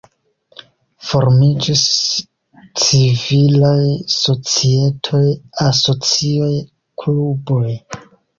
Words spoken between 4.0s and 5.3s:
societoj,